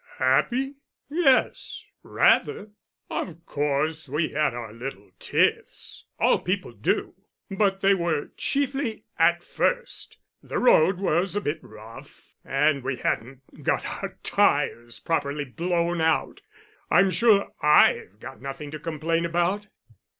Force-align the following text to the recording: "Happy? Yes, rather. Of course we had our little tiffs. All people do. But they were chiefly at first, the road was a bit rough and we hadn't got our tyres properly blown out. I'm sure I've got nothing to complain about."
"Happy? 0.17 0.77
Yes, 1.11 1.85
rather. 2.01 2.71
Of 3.11 3.45
course 3.45 4.09
we 4.09 4.29
had 4.29 4.55
our 4.55 4.73
little 4.73 5.11
tiffs. 5.19 6.05
All 6.17 6.39
people 6.39 6.71
do. 6.71 7.13
But 7.51 7.81
they 7.81 7.93
were 7.93 8.31
chiefly 8.35 9.03
at 9.19 9.43
first, 9.43 10.17
the 10.41 10.57
road 10.57 10.97
was 10.97 11.35
a 11.35 11.41
bit 11.41 11.59
rough 11.61 12.33
and 12.43 12.83
we 12.83 12.95
hadn't 12.95 13.61
got 13.61 13.85
our 13.85 14.17
tyres 14.23 14.97
properly 14.99 15.45
blown 15.45 16.01
out. 16.01 16.41
I'm 16.89 17.11
sure 17.11 17.51
I've 17.61 18.19
got 18.19 18.41
nothing 18.41 18.71
to 18.71 18.79
complain 18.79 19.23
about." 19.23 19.67